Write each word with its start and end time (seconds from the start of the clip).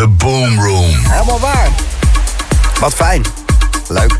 The 0.00 0.08
Boom 0.08 0.60
Room. 0.60 0.94
Helemaal 0.94 1.40
waar. 1.40 1.68
Wat 2.80 2.94
fijn. 2.94 3.24
Leuk. 3.88 4.18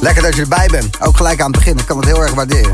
Lekker 0.00 0.22
dat 0.22 0.34
je 0.34 0.40
erbij 0.40 0.68
bent. 0.70 1.00
Ook 1.00 1.16
gelijk 1.16 1.40
aan 1.40 1.50
het 1.50 1.56
begin. 1.56 1.78
Ik 1.78 1.86
kan 1.86 1.96
het 1.96 2.06
heel 2.06 2.22
erg 2.22 2.34
waarderen. 2.34 2.72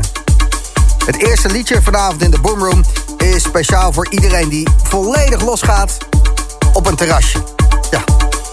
Het 1.05 1.17
eerste 1.17 1.49
liedje 1.49 1.81
vanavond 1.81 2.23
in 2.23 2.31
de 2.31 2.39
Boomroom 2.39 2.83
is 3.17 3.43
speciaal 3.43 3.93
voor 3.93 4.07
iedereen 4.09 4.49
die 4.49 4.67
volledig 4.83 5.41
losgaat 5.41 5.97
op 6.73 6.87
een 6.87 6.95
terrasje. 6.95 7.43
Ja, 7.89 8.03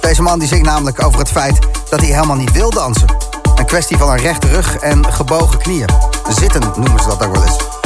deze 0.00 0.22
man 0.22 0.38
die 0.38 0.48
zingt 0.48 0.66
namelijk 0.66 1.04
over 1.04 1.18
het 1.18 1.30
feit 1.30 1.58
dat 1.90 2.00
hij 2.00 2.08
helemaal 2.08 2.36
niet 2.36 2.52
wil 2.52 2.70
dansen. 2.70 3.16
Een 3.54 3.66
kwestie 3.66 3.96
van 3.96 4.10
een 4.10 4.18
rechte 4.18 4.48
rug 4.48 4.76
en 4.76 5.12
gebogen 5.12 5.58
knieën. 5.58 5.88
Zitten 6.28 6.62
noemen 6.76 7.00
ze 7.00 7.08
dat 7.08 7.24
ook 7.24 7.32
wel 7.32 7.44
eens. 7.44 7.77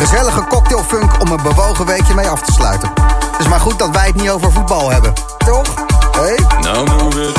Gezellige 0.00 0.44
cocktailfunk 0.48 1.20
om 1.20 1.30
een 1.30 1.42
bewogen 1.42 1.86
weekje 1.86 2.14
mee 2.14 2.28
af 2.28 2.42
te 2.42 2.52
sluiten. 2.52 2.90
Het 3.30 3.40
is 3.40 3.48
maar 3.48 3.60
goed 3.60 3.78
dat 3.78 3.90
wij 3.90 4.06
het 4.06 4.14
niet 4.14 4.30
over 4.30 4.52
voetbal 4.52 4.90
hebben. 4.90 5.12
Toch? 5.38 5.74
Hey? 6.16 6.46
Nou, 6.60 6.90
move 6.90 7.32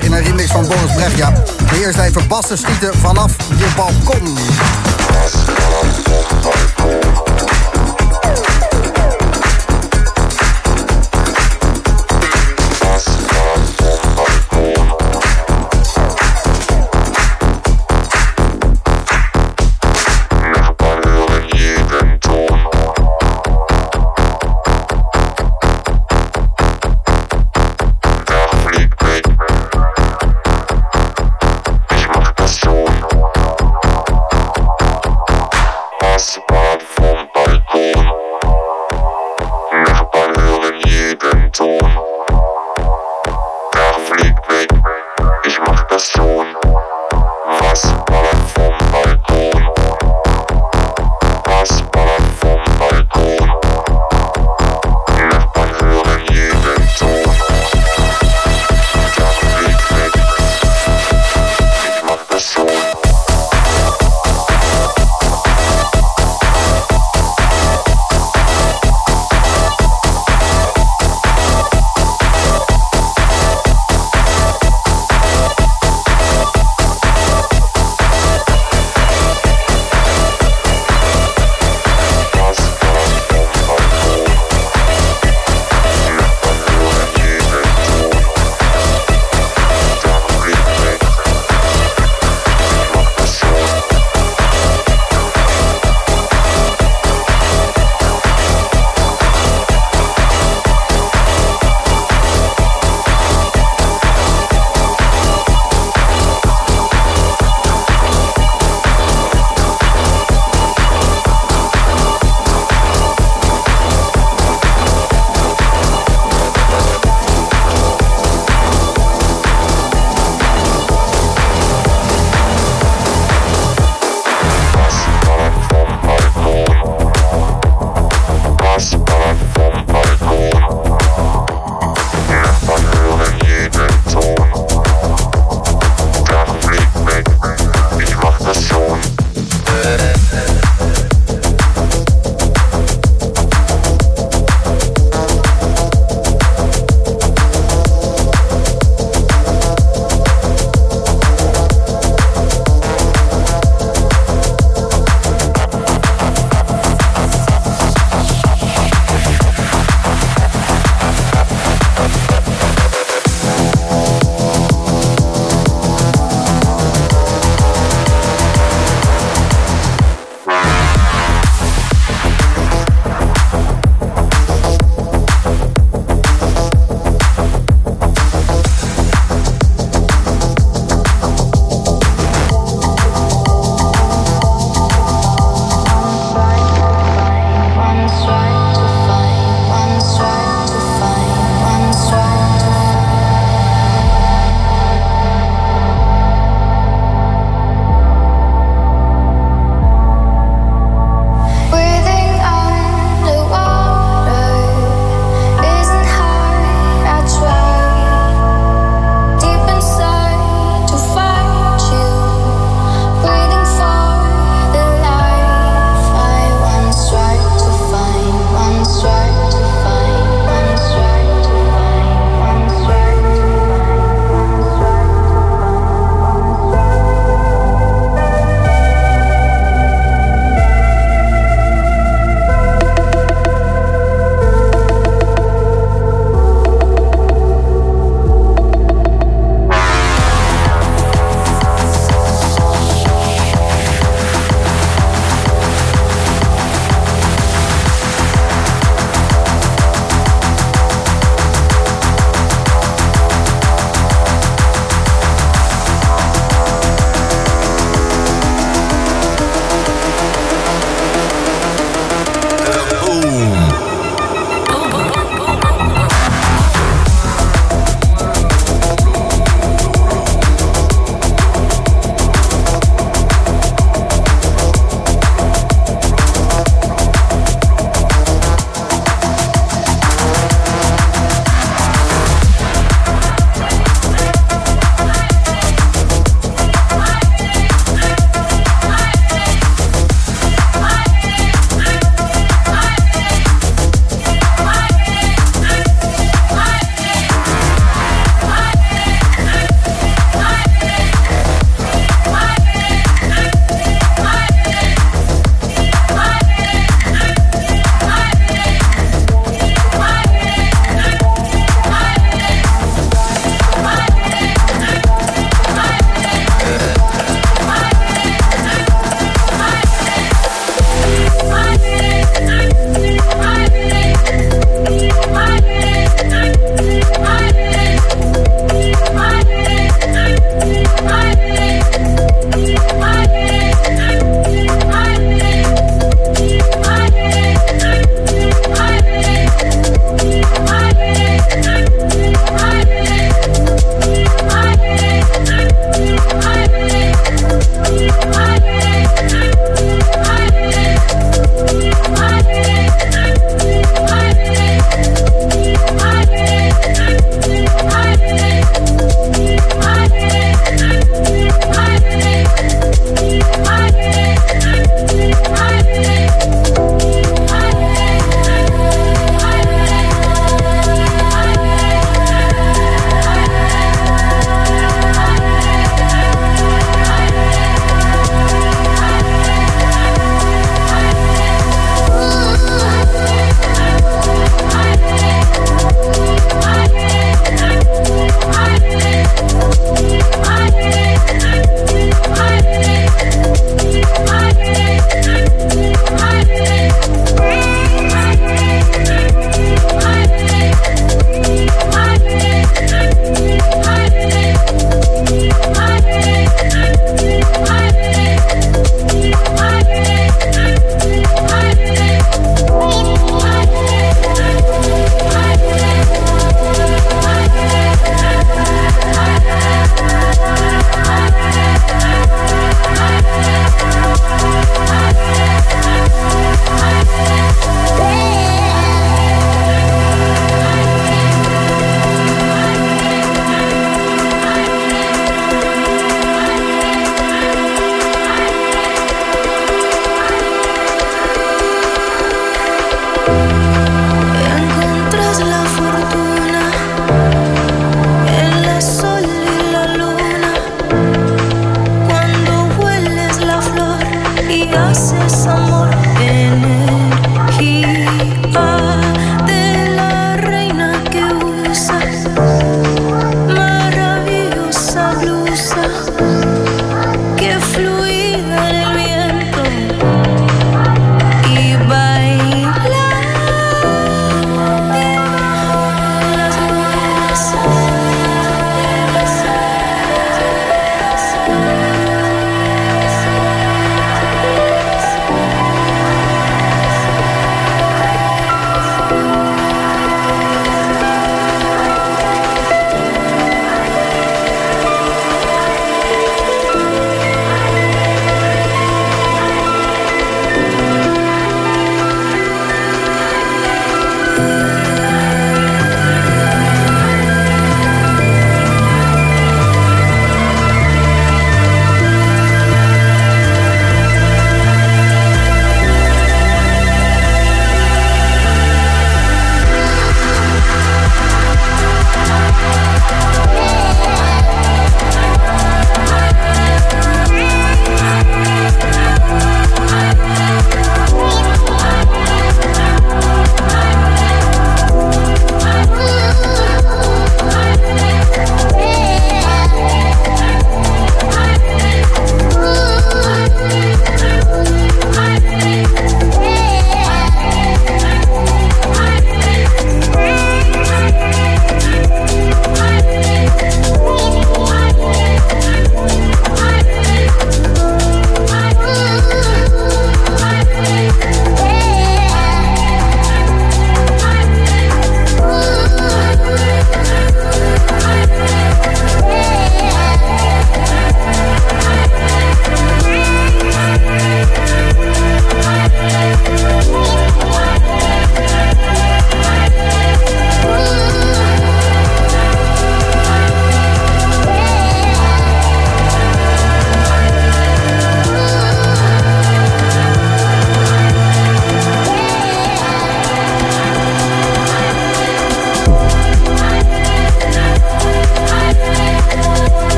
in 0.00 0.12
een 0.12 0.22
remix 0.22 0.50
van 0.50 0.66
Boris 0.66 0.94
Brecht. 0.94 1.16
Ja, 1.16 1.32
eerste 1.70 1.84
eerst 1.84 1.98
even 1.98 2.28
bassen 2.28 2.58
schieten 2.58 2.94
vanaf 2.98 3.32
je 3.56 3.66
balkon. 3.76 4.38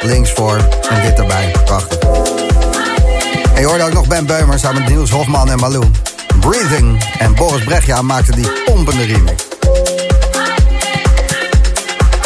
Links 0.00 0.32
voor. 0.32 0.56
En 0.90 1.02
dit 1.02 1.18
erbij. 1.18 1.54
Prachtig. 1.64 1.98
En 3.54 3.60
je 3.60 3.66
hoorde 3.66 3.84
ook 3.84 3.92
nog 3.92 4.06
Ben 4.06 4.26
Beumer 4.26 4.58
samen 4.58 4.82
met 4.82 4.90
Niels 4.90 5.10
Hofman 5.10 5.50
en 5.50 5.58
Malou. 5.58 5.84
Breathing. 6.40 7.04
En 7.18 7.34
Boris 7.34 7.64
Brechtja 7.64 8.02
maakte 8.02 8.32
die 8.32 8.48
pompende 8.64 9.04
remix. 9.04 9.46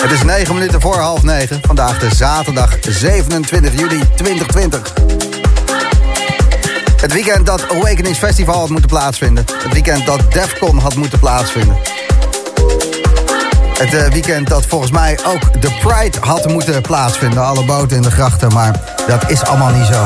Het 0.00 0.10
is 0.10 0.22
9 0.22 0.54
minuten 0.54 0.80
voor 0.80 0.96
half 0.96 1.22
9. 1.22 1.60
Vandaag 1.62 1.98
de 1.98 2.14
zaterdag 2.14 2.76
27 2.80 3.78
juli 3.78 4.02
2020. 4.14 4.92
Het 6.96 7.12
weekend 7.12 7.46
dat 7.46 7.70
Awakenings 7.70 8.18
Festival 8.18 8.58
had 8.58 8.68
moeten 8.68 8.88
plaatsvinden. 8.88 9.44
Het 9.62 9.72
weekend 9.72 10.06
dat 10.06 10.32
Defcon 10.32 10.78
had 10.78 10.94
moeten 10.94 11.18
plaatsvinden. 11.18 11.76
Het 13.82 13.94
eh, 13.94 14.12
weekend 14.12 14.48
dat 14.48 14.66
volgens 14.66 14.90
mij 14.90 15.18
ook 15.26 15.60
de 15.60 15.70
Pride 15.80 16.18
had 16.20 16.48
moeten 16.48 16.80
plaatsvinden. 16.80 17.44
Alle 17.44 17.64
boten 17.64 17.96
in 17.96 18.02
de 18.02 18.10
grachten, 18.10 18.52
maar 18.52 18.80
dat 19.06 19.30
is 19.30 19.44
allemaal 19.44 19.70
niet 19.70 19.86
zo. 19.86 20.04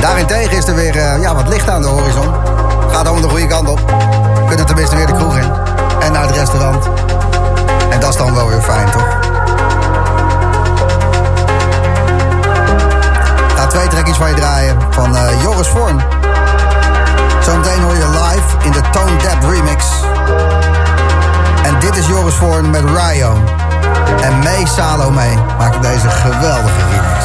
Daarentegen 0.00 0.56
is 0.56 0.66
er 0.66 0.74
weer 0.74 0.96
eh, 0.96 1.22
ja, 1.22 1.34
wat 1.34 1.48
licht 1.48 1.68
aan 1.68 1.82
de 1.82 1.88
horizon. 1.88 2.34
Gaat 2.90 3.06
allemaal 3.06 3.20
de 3.20 3.28
goede 3.28 3.46
kant 3.46 3.68
op. 3.68 3.78
We 4.34 4.44
kunnen 4.46 4.66
tenminste 4.66 4.96
weer 4.96 5.06
de 5.06 5.12
kroeg 5.12 5.36
in. 5.36 5.50
En 6.00 6.12
naar 6.12 6.26
het 6.26 6.36
restaurant. 6.36 6.88
En 7.90 8.00
dat 8.00 8.10
is 8.10 8.16
dan 8.16 8.34
wel 8.34 8.48
weer 8.48 8.62
fijn, 8.62 8.90
toch? 8.90 9.18
Ga 13.56 13.66
twee 13.66 13.88
trekjes 13.88 14.16
van 14.16 14.28
je 14.28 14.34
draaien 14.34 14.76
van 14.90 15.16
eh, 15.16 15.42
Joris 15.42 15.68
Vorn. 15.68 16.02
Zometeen 17.40 17.82
hoor 17.82 17.96
je 17.96 18.08
live 18.08 18.66
in 18.66 18.72
de 18.72 18.80
Tone 18.90 19.16
Dead 19.16 19.44
remix. 19.50 19.84
En 21.62 21.80
dit 21.80 21.96
is 21.96 22.06
Joris 22.06 22.34
Vorn 22.34 22.70
met 22.70 22.84
Ryo. 22.84 23.36
En 24.22 24.38
May 24.38 24.66
Salome 24.66 25.34
maakt 25.58 25.82
deze 25.82 26.08
geweldige 26.08 26.84
remix. 26.90 27.21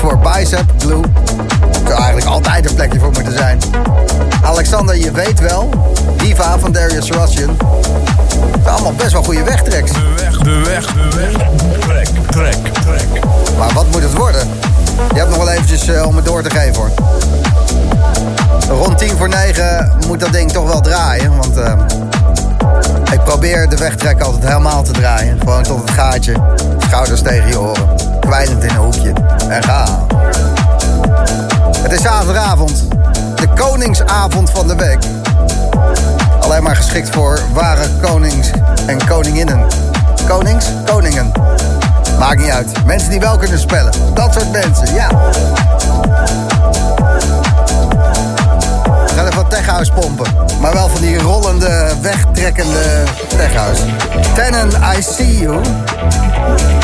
Voor 0.00 0.18
Bicep 0.18 0.64
Blue. 0.78 1.02
Er 1.02 1.78
zou 1.86 1.98
eigenlijk 1.98 2.26
altijd 2.26 2.68
een 2.68 2.74
plekje 2.74 2.98
voor 2.98 3.10
moeten 3.12 3.32
zijn. 3.32 3.58
Alexander, 4.42 4.96
je 4.96 5.10
weet 5.12 5.40
wel. 5.40 5.92
Diva 6.16 6.58
van 6.58 6.72
Darius 6.72 7.10
Russian. 7.10 7.48
Het 7.48 8.60
zijn 8.62 8.74
allemaal 8.74 8.92
best 8.92 9.12
wel 9.12 9.22
goede 9.22 9.42
wegtreks. 9.42 9.92
De 9.92 10.12
weg, 10.16 10.36
de 10.36 10.62
weg, 10.64 10.86
de 10.86 11.16
weg. 11.16 11.32
Trek, 11.78 12.08
trek, 12.30 12.74
trek. 12.82 13.24
Maar 13.58 13.72
wat 13.72 13.86
moet 13.90 14.02
het 14.02 14.12
worden? 14.12 14.48
Je 15.12 15.18
hebt 15.18 15.28
nog 15.28 15.38
wel 15.38 15.50
eventjes 15.50 15.88
eh, 15.88 16.06
om 16.06 16.16
het 16.16 16.24
door 16.24 16.42
te 16.42 16.50
geven 16.50 16.74
hoor. 16.74 16.90
Rond 18.68 18.98
10 18.98 19.16
voor 19.16 19.28
9 19.28 19.92
moet 20.06 20.20
dat 20.20 20.32
ding 20.32 20.52
toch 20.52 20.66
wel 20.66 20.80
draaien. 20.80 21.36
Want 21.36 21.56
eh, 21.56 21.74
ik 23.12 23.24
probeer 23.24 23.68
de 23.68 23.76
wegtrek 23.76 24.20
altijd 24.20 24.44
helemaal 24.44 24.82
te 24.82 24.92
draaien. 24.92 25.38
Gewoon 25.38 25.62
tot 25.62 25.80
het 25.80 25.90
gaatje. 25.90 26.32
Schouders 26.90 27.22
tegen 27.22 27.48
je 27.48 27.60
oren. 27.60 27.88
Kwijlend 28.20 28.62
in 28.62 28.70
een 28.70 28.76
hoekje. 28.76 29.12
En 29.48 29.62
ga. 29.62 30.06
Het 31.82 31.92
is 31.92 32.02
zaterdagavond. 32.02 32.88
De 33.34 33.48
koningsavond 33.54 34.50
van 34.50 34.68
de 34.68 34.74
week. 34.74 34.98
Alleen 36.40 36.62
maar 36.62 36.76
geschikt 36.76 37.10
voor 37.10 37.40
ware 37.52 37.86
konings 38.02 38.50
en 38.86 39.06
koninginnen. 39.06 39.66
Konings? 40.28 40.66
Koningen. 40.86 41.32
Maakt 42.18 42.40
niet 42.40 42.50
uit. 42.50 42.84
Mensen 42.84 43.10
die 43.10 43.20
wel 43.20 43.36
kunnen 43.38 43.58
spellen. 43.58 43.92
Dat 44.14 44.32
soort 44.32 44.52
mensen, 44.52 44.94
ja. 44.94 45.08
Gaan 49.20 49.28
even 49.28 49.48
techhouse 49.48 49.92
pompen. 49.92 50.26
Maar 50.60 50.72
wel 50.72 50.88
van 50.88 51.00
die 51.00 51.18
rollende, 51.18 51.92
wegtrekkende 52.00 53.02
techhouse. 53.28 53.82
Tenon, 54.34 54.68
I 54.96 55.02
see 55.02 55.38
you. 55.38 55.60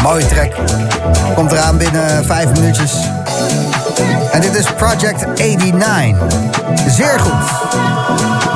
Mooie 0.03 0.27
track. 0.27 0.53
Komt 1.35 1.53
eraan 1.53 1.77
binnen 1.77 2.25
vijf 2.25 2.53
minuutjes. 2.53 2.93
En 4.31 4.41
dit 4.41 4.55
is 4.55 4.73
Project 4.73 5.27
89. 5.35 6.17
Zeer 6.89 7.21
goed. 7.21 7.51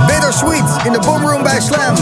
Bittersweet 0.06 0.84
in 0.84 0.92
de 0.92 0.98
boomroom 0.98 1.42
bij 1.42 1.60
Slam. 1.60 1.94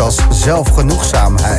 Als 0.00 0.16
zelfgenoegzaamheid. 0.30 1.55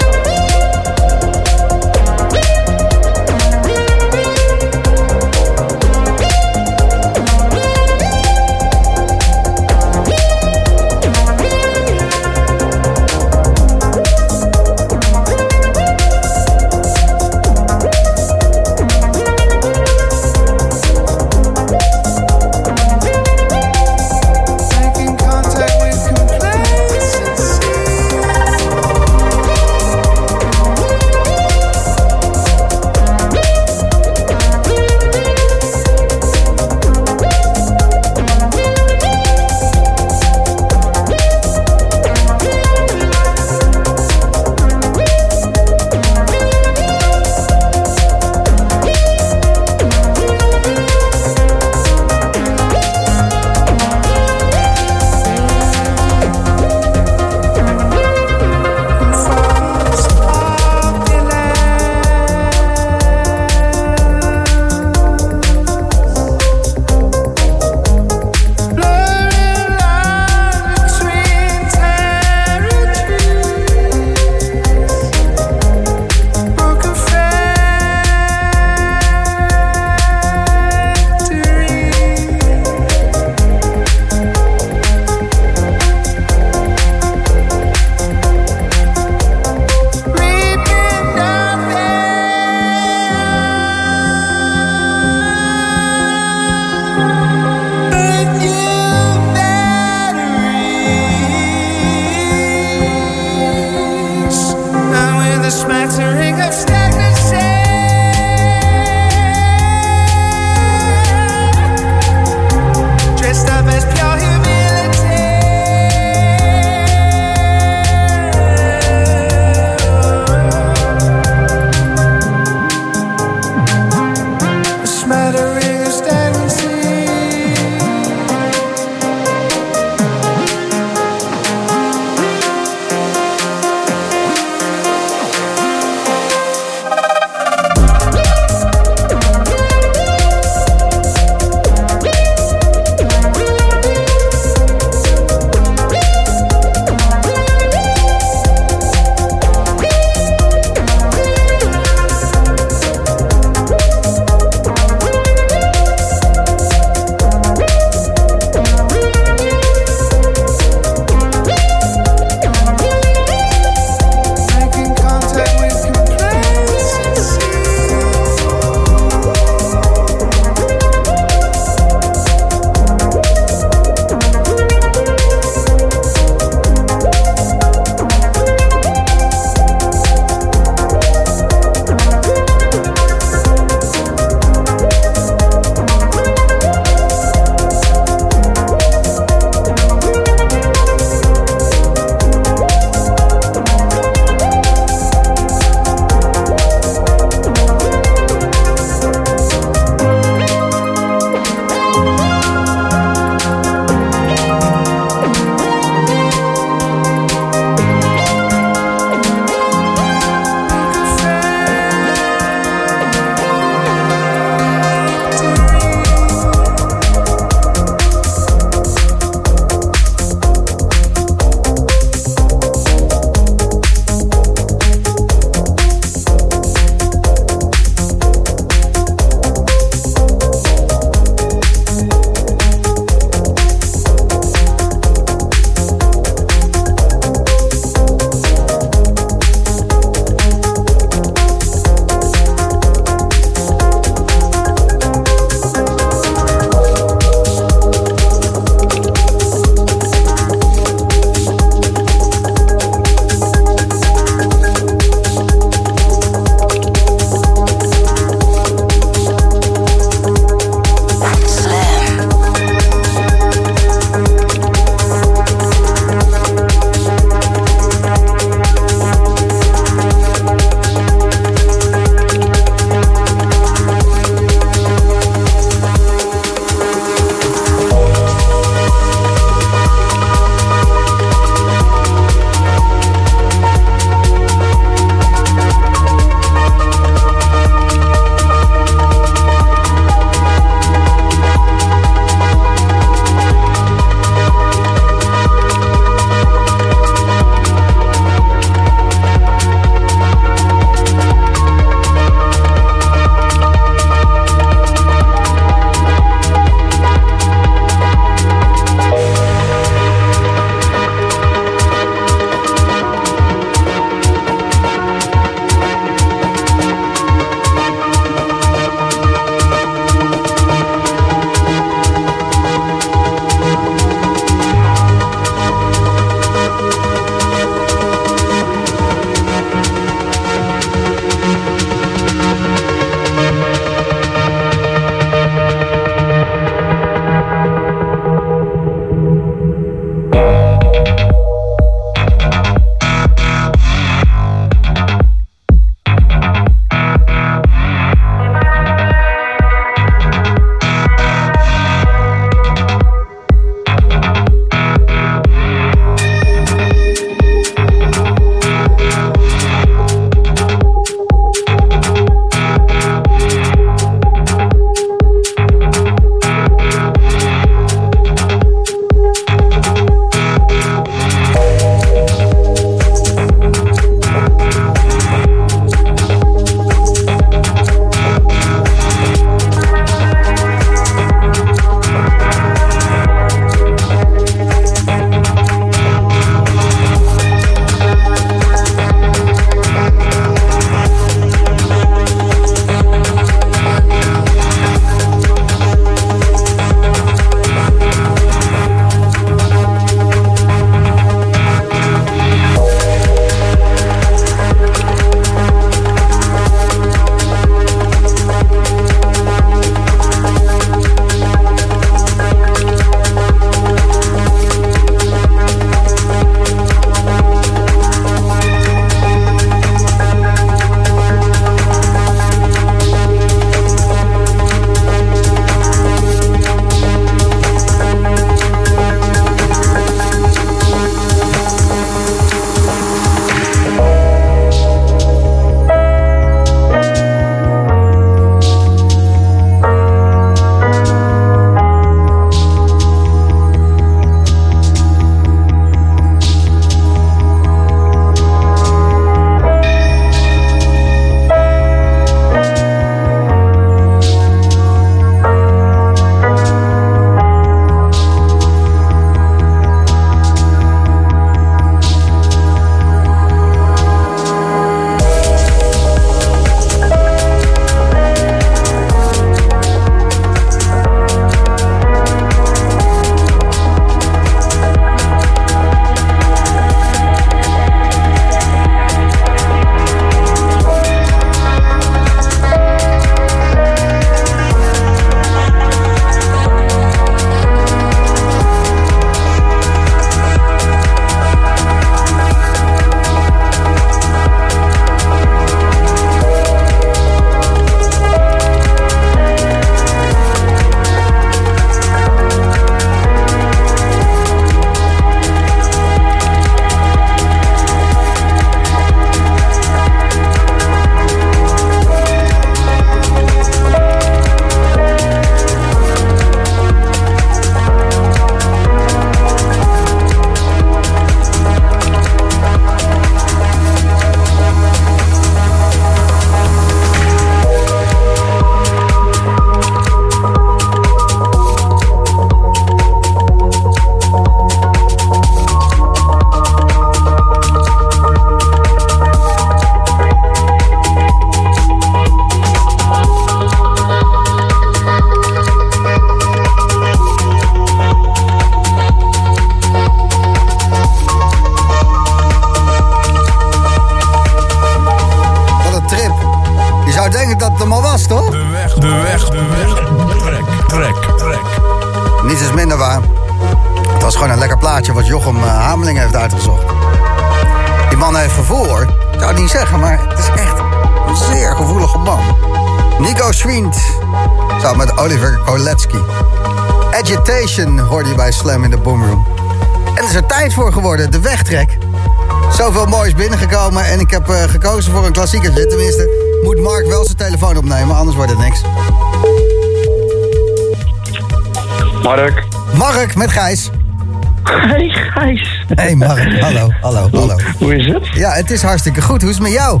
Het? 598.56 598.70
Is 598.70 598.82
hartstikke 598.82 599.22
goed. 599.22 599.40
Hoe 599.40 599.50
is 599.50 599.56
het 599.56 599.64
met 599.64 599.72
jou? 599.74 600.00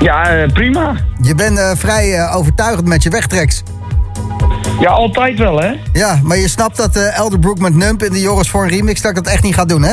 Ja, 0.00 0.22
eh, 0.28 0.52
prima. 0.52 0.94
Je 1.20 1.34
bent 1.34 1.58
eh, 1.58 1.70
vrij 1.76 2.14
eh, 2.18 2.36
overtuigend 2.36 2.86
met 2.86 3.02
je 3.02 3.10
wegtreks. 3.10 3.62
Ja, 4.80 4.90
altijd 4.90 5.38
wel, 5.38 5.60
hè? 5.60 5.72
Ja, 5.92 6.20
maar 6.22 6.36
je 6.36 6.48
snapt 6.48 6.76
dat 6.76 6.96
eh 6.96 7.18
Elderbrook 7.18 7.58
met 7.58 7.74
Nump 7.74 8.02
in 8.02 8.12
de 8.12 8.20
Joris 8.20 8.50
voor 8.50 8.62
een 8.62 8.68
remix... 8.68 9.00
dat 9.00 9.10
ik 9.16 9.24
dat 9.24 9.32
echt 9.32 9.42
niet 9.42 9.54
ga 9.54 9.64
doen, 9.64 9.82
hè? 9.82 9.92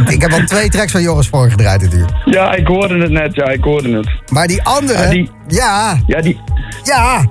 Ik, 0.00 0.08
ik 0.10 0.22
heb 0.22 0.32
al 0.32 0.44
twee 0.46 0.68
tracks 0.68 0.92
van 0.92 1.02
Joris 1.02 1.28
voor 1.28 1.50
gedraaid 1.50 1.82
natuurlijk. 1.82 2.10
Ja, 2.24 2.54
ik 2.54 2.66
hoorde 2.66 2.98
het 2.98 3.10
net, 3.10 3.34
ja, 3.34 3.48
ik 3.48 3.64
hoorde 3.64 3.96
het. 3.96 4.08
Maar 4.32 4.46
die 4.46 4.62
andere... 4.62 5.02
Ja, 5.02 5.08
die- 5.10 5.30
Ja, 5.46 5.96
Ja, 6.06 6.20
die, 6.20 6.40
ja. 6.82 7.24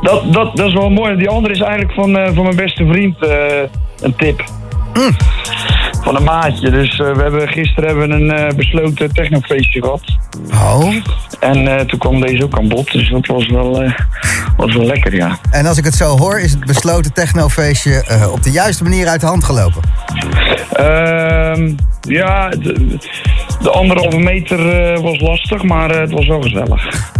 dat, 0.00 0.32
dat, 0.32 0.56
dat 0.56 0.66
is 0.66 0.74
wel 0.74 0.90
mooi. 0.90 1.16
Die 1.16 1.28
andere 1.28 1.54
is 1.54 1.60
eigenlijk 1.60 1.92
van, 1.92 2.34
van 2.34 2.42
mijn 2.44 2.56
beste 2.56 2.86
vriend 2.86 3.16
een 4.00 4.16
tip. 4.16 4.44
Mm. 4.94 5.16
Van 6.12 6.20
een 6.20 6.26
maatje. 6.26 6.70
Dus 6.70 6.98
eh, 6.98 7.14
we 7.14 7.22
hebben, 7.22 7.48
gisteren 7.48 7.88
hebben 7.88 8.08
we 8.08 8.14
een 8.14 8.30
eh, 8.30 8.56
besloten 8.56 9.14
technofeestje 9.14 9.82
gehad. 9.82 10.02
Oh. 10.50 10.94
En 11.40 11.78
eh, 11.78 11.84
toen 11.86 11.98
kwam 11.98 12.20
deze 12.20 12.44
ook 12.44 12.58
aan 12.58 12.68
bod. 12.68 12.92
Dus 12.92 13.10
dat 13.10 13.26
was 13.26 13.48
wel, 13.48 13.92
was 14.56 14.74
wel 14.74 14.86
lekker, 14.86 15.14
ja. 15.14 15.38
En 15.50 15.66
als 15.66 15.78
ik 15.78 15.84
het 15.84 15.94
zo 15.94 16.18
hoor, 16.18 16.40
is 16.40 16.50
het 16.50 16.64
besloten 16.64 17.12
technofeestje 17.12 18.04
op 18.32 18.42
de 18.42 18.50
juiste 18.50 18.82
manier 18.82 19.08
uit 19.08 19.20
de 19.20 19.26
hand 19.26 19.44
gelopen. 19.44 19.82
Ehm, 20.72 21.74
ja, 22.00 22.48
de, 23.62 23.68
de 23.68 23.70
anderhalve 23.70 24.18
meter 24.18 24.92
eh, 24.92 25.00
was 25.02 25.20
lastig, 25.20 25.62
maar 25.62 25.90
eh, 25.90 26.00
het 26.00 26.10
was 26.10 26.26
wel 26.26 26.40
gezellig. 26.42 27.10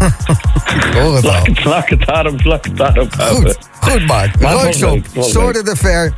Hoor 0.95 1.14
het. 1.14 1.24
Laat 1.32 1.47
het, 1.47 1.64
laat 1.64 1.88
het 1.88 2.07
daarop, 2.07 2.45
laat 2.45 2.64
het 2.64 2.76
daarop. 2.76 3.12
Goed, 3.18 3.59
goed 3.80 4.07
Mark. 4.07 4.30
Was 4.40 5.30
Soorten 5.30 5.64
de 5.64 5.76
Fair, 5.76 6.12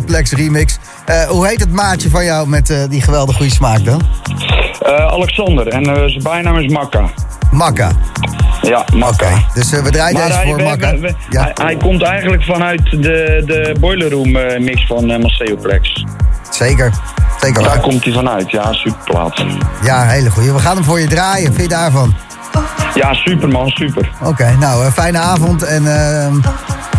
Plex 0.00 0.32
remix. 0.32 0.78
Eh, 1.04 1.22
hoe 1.22 1.46
heet 1.46 1.60
het 1.60 1.72
maatje 1.72 2.10
van 2.10 2.24
jou 2.24 2.48
met 2.48 2.86
die 2.90 3.00
geweldig 3.02 3.36
goede 3.36 3.52
smaak 3.52 3.84
dan? 3.84 4.00
Alexander, 4.86 5.68
en 5.68 5.84
zijn 5.84 6.22
bijnaam 6.22 6.58
is 6.58 6.72
Makka. 6.72 7.10
Makka. 7.50 7.90
Ja, 8.62 8.84
Makka. 8.94 9.28
Dus 9.54 9.70
we 9.70 9.90
draaien 9.90 10.14
Maar 10.18 10.26
deze 10.26 10.38
hij, 10.38 10.46
voor 10.46 10.56
we- 10.56 10.62
Makka. 10.62 10.90
we- 10.90 10.98
we- 10.98 11.14
Ja, 11.30 11.42
hij, 11.42 11.52
hij 11.54 11.76
komt 11.76 12.02
eigenlijk 12.02 12.42
vanuit 12.44 12.90
de, 12.90 13.42
de 13.46 13.74
Boiler 13.80 14.10
Room 14.10 14.30
mix 14.64 14.86
van 14.86 15.10
uh, 15.10 15.56
Plex. 15.62 16.04
zeker. 16.50 16.92
Daar 17.52 17.80
komt 17.80 18.04
hij 18.04 18.12
vanuit, 18.12 18.50
ja, 18.50 18.72
superplaat. 18.72 19.44
Ja, 19.82 20.02
hele 20.02 20.30
goeie. 20.30 20.52
We 20.52 20.58
gaan 20.58 20.74
hem 20.76 20.84
voor 20.84 21.00
je 21.00 21.06
draaien. 21.06 21.46
Vind 21.46 21.62
je 21.62 21.68
daarvan? 21.68 22.14
Ja, 22.94 23.14
super 23.14 23.48
man, 23.48 23.68
super. 23.68 24.10
Oké, 24.22 24.56
nou, 24.58 24.84
eh, 24.84 24.92
fijne 24.92 25.18
avond 25.18 25.62
en 25.62 25.86
ehm, 25.86 26.34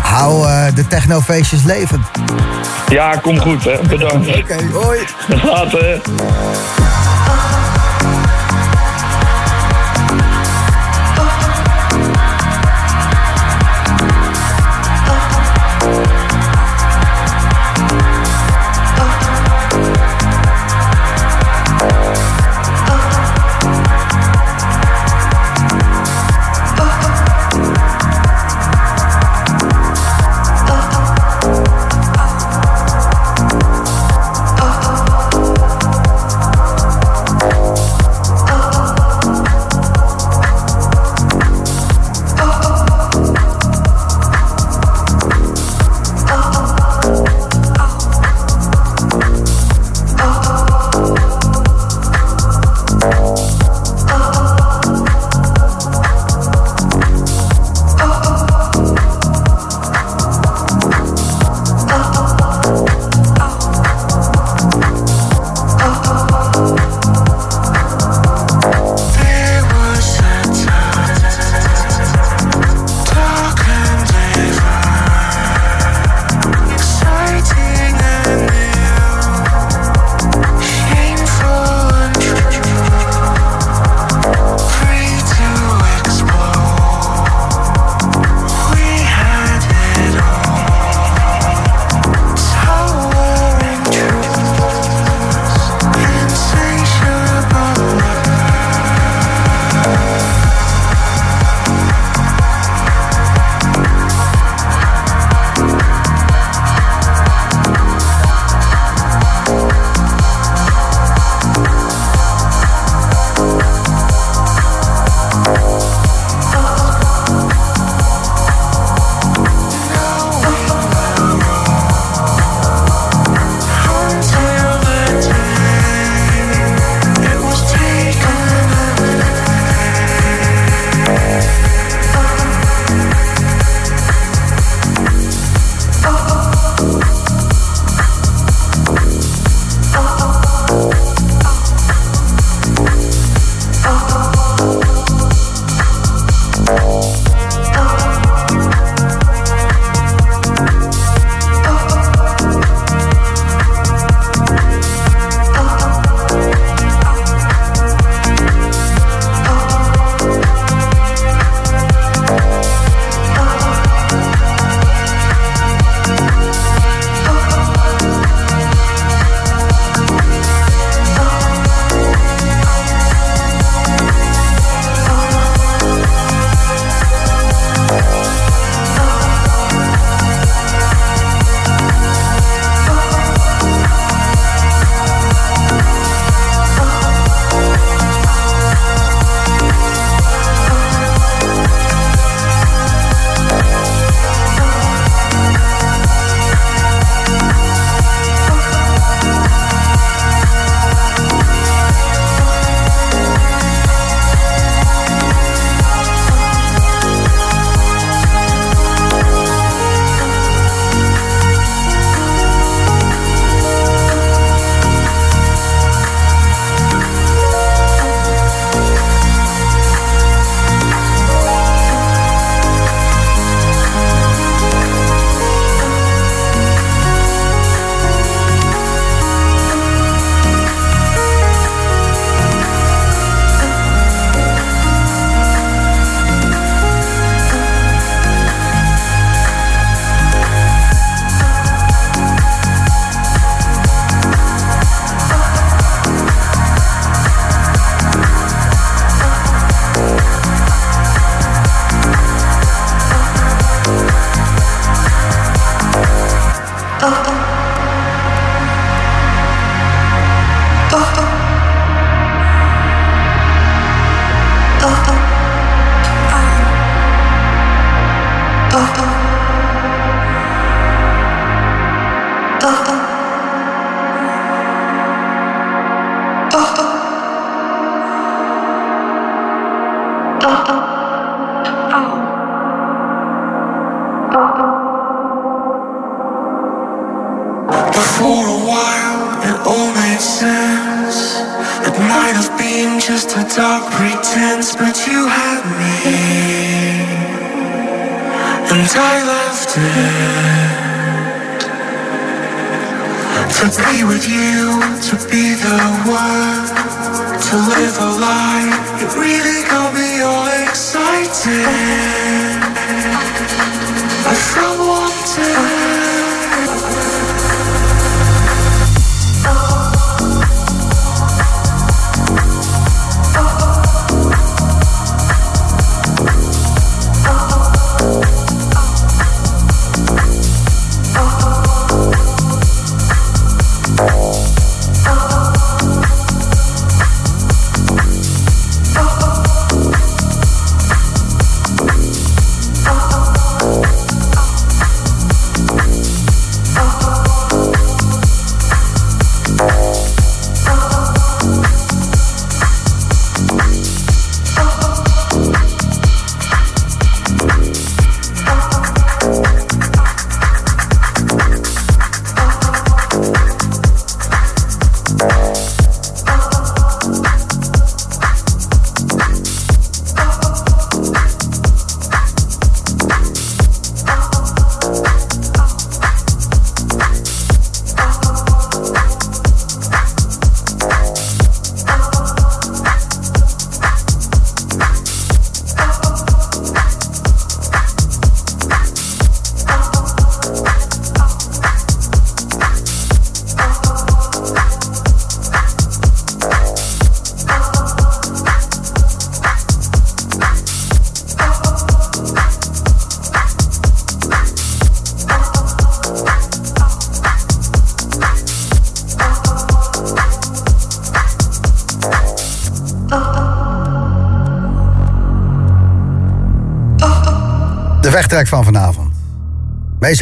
hou 0.00 0.48
eh, 0.48 0.74
de 0.74 0.86
technofeestjes 0.86 1.62
levend. 1.62 2.06
Ja, 2.88 3.16
kom 3.16 3.38
goed 3.40 3.64
hè, 3.64 3.76
bedankt. 3.88 4.36
Oké, 4.36 4.56
hoi. 4.72 4.98
Later. 5.44 6.00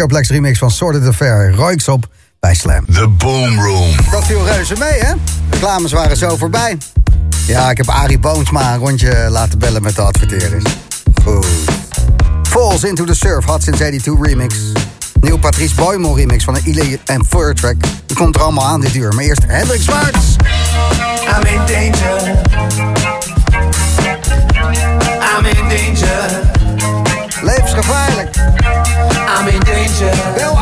Meestoplex 0.04 0.28
remix 0.28 0.58
van 0.58 0.70
Sorted 0.70 1.06
Affair. 1.06 1.54
Royks 1.54 1.88
op 1.88 2.06
bij 2.40 2.54
Slam. 2.54 2.84
The 2.92 3.08
Boom 3.08 3.60
Room. 3.60 3.90
Dat 4.10 4.24
viel 4.24 4.44
reuze 4.44 4.74
mee, 4.78 5.00
hè? 5.00 5.12
Reclames 5.50 5.92
waren 5.92 6.16
zo 6.16 6.36
voorbij. 6.36 6.78
Ja, 7.46 7.70
ik 7.70 7.76
heb 7.76 7.88
Arie 7.88 8.18
Boomsma 8.18 8.72
een 8.72 8.78
rondje 8.78 9.26
laten 9.30 9.58
bellen 9.58 9.82
met 9.82 9.96
de 9.96 10.02
adverteerders. 10.02 10.64
Goed. 11.24 11.46
Falls 12.42 12.84
Into 12.84 13.04
the 13.04 13.14
Surf, 13.14 13.44
Hot 13.44 13.62
Since 13.62 13.78
82 13.78 14.26
remix. 14.26 14.54
Nieuw 15.20 15.38
Patrice 15.38 15.74
Boymel 15.74 16.16
remix 16.16 16.44
van 16.44 16.54
de 16.54 16.60
Ile 16.64 16.98
en 17.04 17.24
Fur 17.28 17.54
track. 17.54 17.76
Die 18.06 18.16
komt 18.16 18.34
er 18.34 18.42
allemaal 18.42 18.66
aan 18.66 18.80
dit 18.80 18.94
uur. 18.94 19.14
Maar 19.14 19.24
eerst 19.24 19.42
Hendrik 19.46 19.80
Zwaarts. 19.80 20.36
I'm 21.38 21.46
in 21.46 21.60
danger. 21.66 22.42
I'm 25.38 25.44
in 25.44 25.68
danger. 25.68 26.52
Levensgevaarlijk. 27.42 28.43
I'm 29.46 29.54
in 29.54 29.60
danger. 29.60 30.53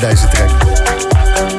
Deze 0.00 0.28
track. 0.28 0.50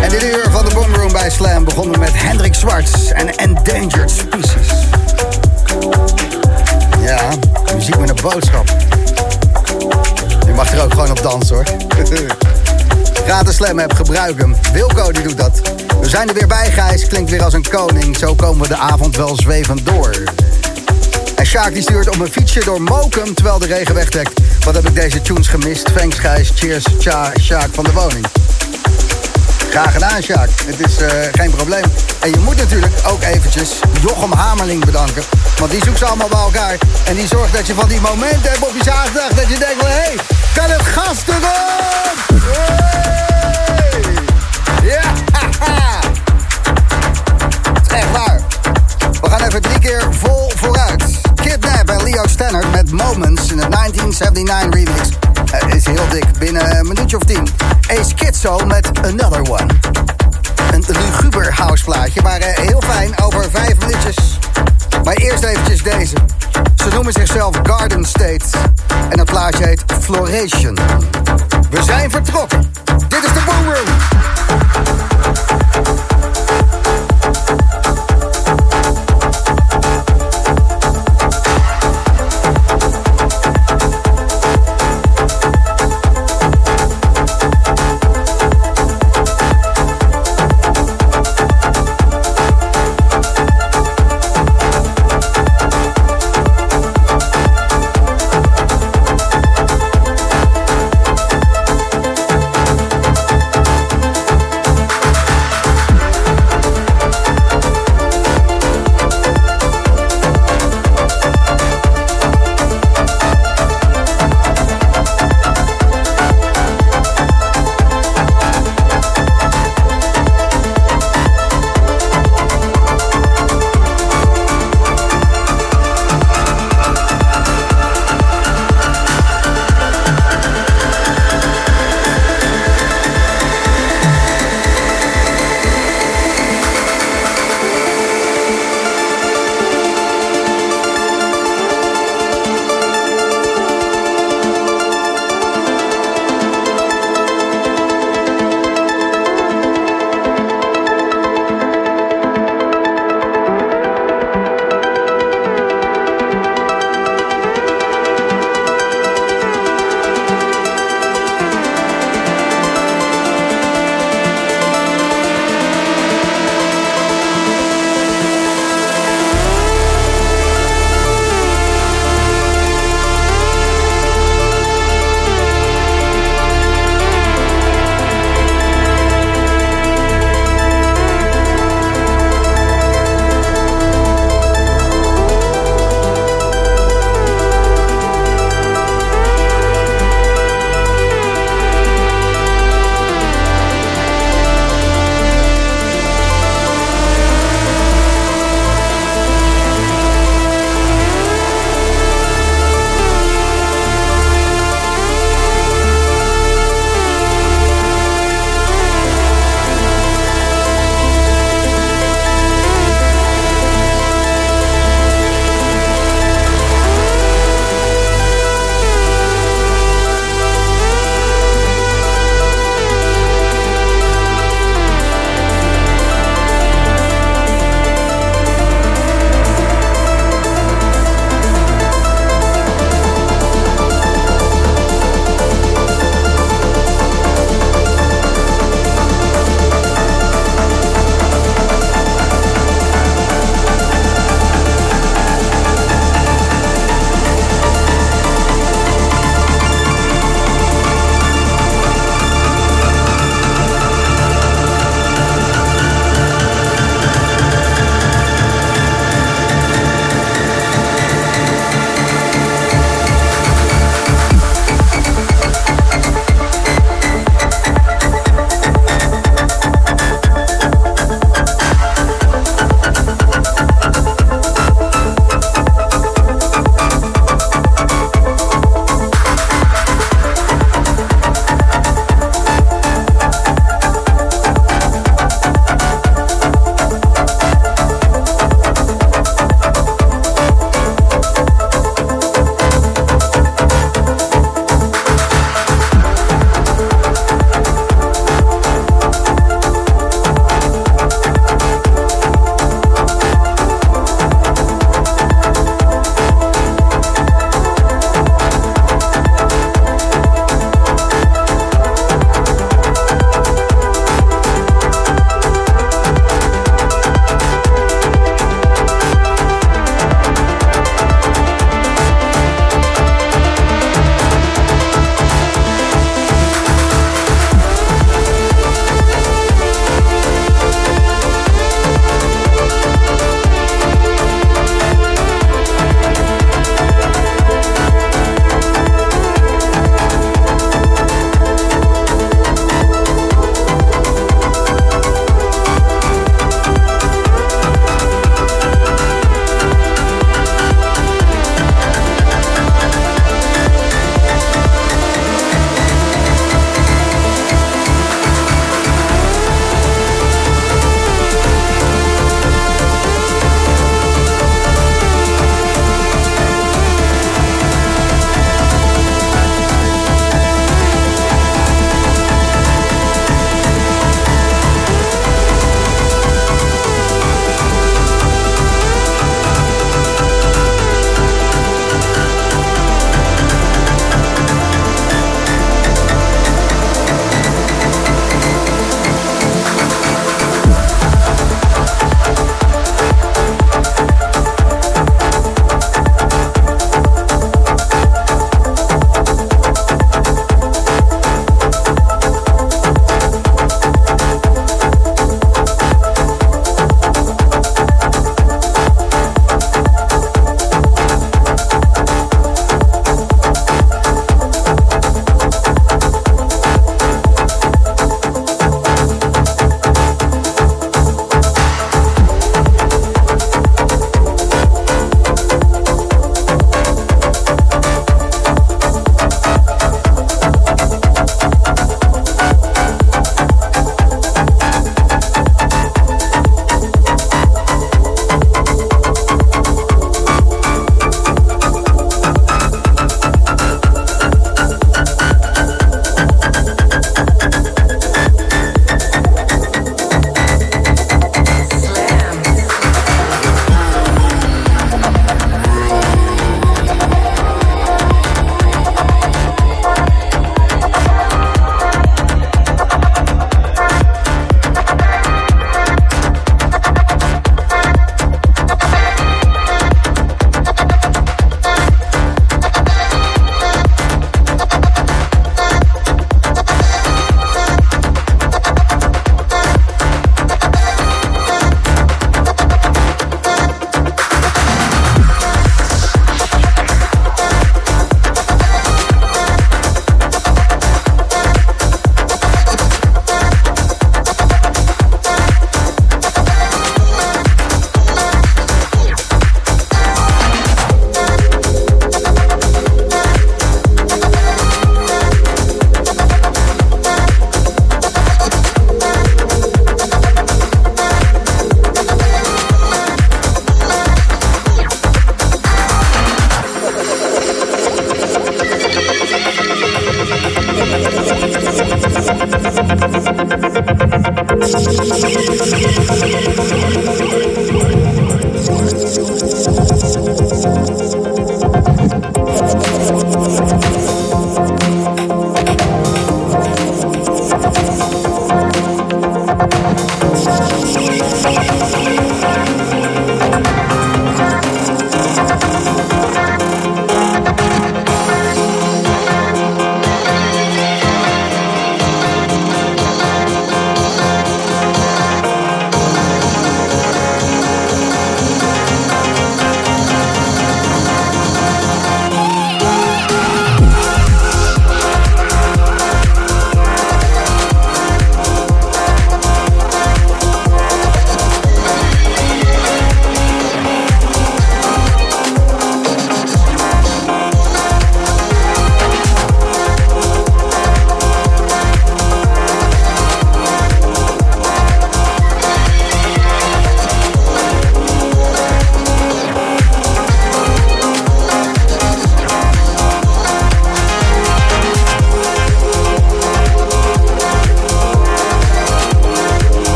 En 0.00 0.08
dit 0.08 0.22
uur 0.22 0.46
van 0.50 0.64
de 0.64 0.74
Boomroom 0.74 1.12
bij 1.12 1.30
Slam 1.30 1.64
begonnen 1.64 1.98
met 1.98 2.10
Hendrik 2.14 2.54
Zwarts 2.54 3.12
en 3.12 3.36
Endangered 3.36 4.10
Species. 4.10 4.68
Ja, 7.00 7.28
muziek 7.74 7.98
met 7.98 8.08
een 8.08 8.18
boodschap. 8.22 8.76
Je 10.46 10.52
mag 10.54 10.72
er 10.72 10.82
ook 10.82 10.90
gewoon 10.92 11.10
op 11.10 11.22
dansen 11.22 11.54
hoor. 11.54 11.64
Gratis 13.26 13.54
Slam 13.54 13.78
app, 13.78 13.92
gebruik 13.92 14.38
hem. 14.38 14.56
Wilco 14.72 15.12
die 15.12 15.22
doet 15.22 15.38
dat. 15.38 15.60
We 16.00 16.08
zijn 16.08 16.28
er 16.28 16.34
weer 16.34 16.46
bij, 16.46 16.70
Gijs. 16.70 17.06
Klinkt 17.06 17.30
weer 17.30 17.42
als 17.42 17.54
een 17.54 17.68
koning. 17.70 18.16
Zo 18.16 18.34
komen 18.34 18.62
we 18.62 18.68
de 18.68 18.76
avond 18.76 19.16
wel 19.16 19.36
zwevend 19.36 19.86
door. 19.86 20.22
En 21.36 21.46
Sjaak 21.46 21.72
die 21.72 21.82
stuurt 21.82 22.08
op 22.08 22.20
een 22.20 22.32
fietsje 22.32 22.64
door 22.64 22.82
Mokum 22.82 23.34
terwijl 23.34 23.58
de 23.58 23.66
regen 23.66 23.94
wegtrekt. 23.94 24.41
Wat 24.64 24.74
heb 24.74 24.88
ik 24.88 24.94
deze 24.94 25.20
tunes 25.20 25.48
gemist? 25.48 25.96
Thanks 25.96 26.18
Gijs, 26.18 26.52
cheers, 26.54 26.84
tja, 26.98 27.32
Sjaak 27.40 27.68
van 27.72 27.84
de 27.84 27.92
woning. 27.92 28.26
Graag 29.70 29.92
gedaan, 29.92 30.22
Sjaak. 30.22 30.48
Het 30.64 30.86
is 30.86 30.96
eh, 30.96 31.10
geen 31.32 31.50
probleem. 31.50 31.82
En 32.20 32.30
je 32.30 32.38
moet 32.38 32.56
natuurlijk 32.56 32.92
ook 33.06 33.22
eventjes 33.22 33.80
Jochem 34.00 34.32
Hamerling 34.32 34.84
bedanken. 34.84 35.22
Want 35.58 35.70
die 35.70 35.84
zoekt 35.84 35.98
ze 35.98 36.04
allemaal 36.04 36.28
bij 36.28 36.38
elkaar. 36.38 36.76
En 37.04 37.14
die 37.14 37.26
zorgt 37.26 37.52
dat 37.52 37.66
je 37.66 37.74
van 37.74 37.88
die 37.88 38.00
momenten 38.00 38.50
hebt 38.50 38.68
op 38.68 38.74
je 38.76 38.82
zaterdag... 38.84 39.28
dat 39.28 39.48
je 39.48 39.58
denkt 39.58 39.76
van, 39.78 39.90
hey, 39.90 40.14
kan 40.54 40.70
het 40.70 40.82
gas? 40.82 41.18
Hey! 41.24 43.02
Ja. 44.82 45.00
Het 47.72 47.86
is 47.86 47.96
echt 47.96 48.10
waar. 48.10 48.40
We 49.20 49.30
gaan 49.30 49.42
even 49.42 49.62
drie 49.62 49.78
keer 49.78 50.02
vol 50.10 50.51
Moments 52.92 53.50
in 53.50 53.56
de 53.56 53.68
1979 53.68 54.74
remix. 54.74 55.08
Is 55.74 55.86
heel 55.86 56.08
dik, 56.10 56.24
binnen 56.38 56.78
een 56.78 56.86
minuutje 56.86 57.16
of 57.16 57.22
tien. 57.22 57.48
Ace 57.86 58.14
Kitso 58.14 58.58
met 58.66 58.90
Another 59.04 59.50
One. 59.50 59.66
Een 60.72 60.84
luguber 60.86 61.52
houseplaatje, 61.54 62.22
maar 62.22 62.40
eh, 62.40 62.66
heel 62.66 62.80
fijn, 62.80 63.20
over 63.22 63.50
vijf 63.50 63.78
minuutjes. 63.78 64.38
Maar 65.04 65.14
eerst 65.14 65.44
eventjes 65.44 65.82
deze. 65.82 66.16
Ze 66.76 66.88
noemen 66.88 67.12
zichzelf 67.12 67.56
Garden 67.62 68.04
State. 68.04 68.44
En 69.08 69.18
het 69.18 69.30
plaatje 69.30 69.64
heet 69.64 69.84
Floration. 70.00 70.78
We 71.70 71.82
zijn 71.82 72.10
vertrokken. 72.10 72.72
Dit 73.08 73.24
is 73.24 73.32
de 73.32 73.42
Boom 73.46 73.74
Room. 73.74 75.11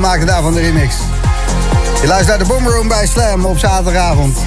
Easton 0.00 0.18
maakte 0.18 0.26
daarvan 0.26 0.54
de 0.54 0.60
remix. 0.60 0.94
Je 2.00 2.06
luistert 2.06 2.28
naar 2.28 2.38
de 2.38 2.44
Boomroom 2.54 2.88
bij 2.88 3.06
Slam 3.06 3.44
op 3.44 3.58
zaterdagavond. 3.58 4.38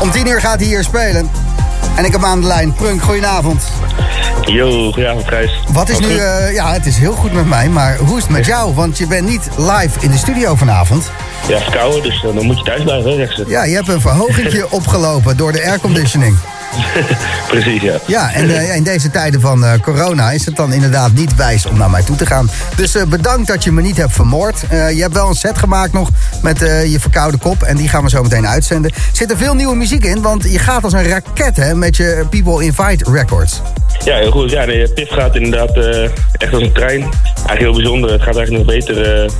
Om 0.00 0.10
10 0.10 0.26
uur 0.26 0.40
gaat 0.40 0.58
hij 0.58 0.66
hier 0.68 0.84
spelen. 0.84 1.30
En 1.94 2.04
ik 2.04 2.12
heb 2.12 2.24
aan 2.24 2.40
de 2.40 2.46
lijn. 2.46 2.72
Prunk, 2.72 3.02
goedenavond. 3.02 3.62
Yo, 4.44 4.92
goedenavond 4.92 5.28
Gijs. 5.28 5.62
Wat 5.72 5.88
is 5.88 5.98
nu... 5.98 6.16
eh, 6.16 6.52
ja, 6.52 6.72
het 6.72 6.86
is 6.86 6.96
heel 6.96 7.12
goed 7.12 7.32
met 7.32 7.46
mij, 7.46 7.68
maar 7.68 7.96
hoe 7.96 8.16
is 8.16 8.22
het 8.22 8.32
met 8.32 8.46
jou? 8.46 8.74
Want 8.74 8.98
je 8.98 9.06
bent 9.06 9.28
niet 9.28 9.48
live 9.56 10.00
in 10.00 10.10
de 10.10 10.16
studio 10.18 10.54
vanavond. 10.54 11.10
Ja, 11.48 11.58
verkouden, 11.60 12.02
dus 12.02 12.24
eh, 12.24 12.34
dan 12.34 12.44
moet 12.46 12.58
je 12.58 12.64
thuis 12.64 12.82
blijven, 12.82 13.18
hè, 13.18 13.26
ze. 13.26 13.44
Ja, 13.46 13.64
je 13.64 13.74
hebt 13.74 13.88
een 13.88 14.00
verhogingje 14.00 14.70
opgelopen 14.78 15.36
door 15.36 15.52
de 15.52 15.64
airconditioning. 15.66 16.36
Precies, 17.48 17.82
ja. 17.82 17.94
Ja, 18.06 18.32
en 18.32 18.50
eh, 18.50 18.76
in 18.76 18.82
deze 18.82 19.10
tijden 19.10 19.40
van 19.40 19.64
eh, 19.64 19.80
corona 19.80 20.30
is 20.30 20.46
het 20.46 20.56
dan 20.56 20.72
inderdaad 20.72 21.12
niet 21.12 21.36
wijs 21.36 21.66
om 21.66 21.78
naar 21.78 21.90
mij 21.90 22.02
toe 22.02 22.16
te 22.16 22.26
gaan. 22.26 22.50
Dus 22.76 22.94
eh, 22.94 23.06
bedankt 23.06 23.46
dat 23.46 23.64
je 23.64 23.72
me 23.72 23.82
niet 23.82 23.96
hebt 23.96 24.12
vermoord. 24.12 24.60
Je 24.70 25.00
hebt 25.00 25.14
wel 25.14 25.28
een 25.28 25.34
set 25.34 25.58
gemaakt 25.58 25.92
nog 25.92 26.10
met 26.42 26.58
je 26.58 26.96
verkoude 27.00 27.38
kop. 27.38 27.62
En 27.62 27.76
die 27.76 27.88
gaan 27.88 28.02
we 28.02 28.10
zo 28.10 28.22
meteen 28.22 28.46
uitzenden. 28.46 28.90
Er 28.90 29.00
zit 29.12 29.30
er 29.30 29.36
veel 29.36 29.54
nieuwe 29.54 29.76
muziek 29.76 30.04
in, 30.04 30.22
want 30.22 30.42
je 30.42 30.58
gaat 30.58 30.84
als 30.84 30.92
een 30.92 31.08
raket 31.08 31.56
hè, 31.56 31.74
met 31.74 31.96
je 31.96 32.26
People 32.30 32.64
Invite 32.64 33.12
Records. 33.12 33.60
Ja, 34.04 34.16
heel 34.16 34.30
goed. 34.30 34.50
Ja, 34.50 34.64
nee, 34.64 34.92
Pif 34.92 35.08
gaat 35.10 35.34
inderdaad 35.34 35.76
echt 36.32 36.52
als 36.52 36.62
een 36.62 36.72
trein. 36.72 37.00
Eigenlijk 37.00 37.58
heel 37.58 37.72
bijzonder. 37.72 38.12
Het 38.12 38.22
gaat 38.22 38.36
eigenlijk 38.36 38.66
nog 38.66 38.74
beter 38.74 39.30